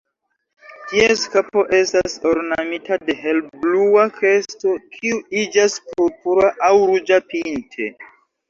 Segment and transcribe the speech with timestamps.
[0.91, 7.93] Ties kapo estas ornamita de helblua kresto, kiu iĝas purpura aŭ ruĝa pinte.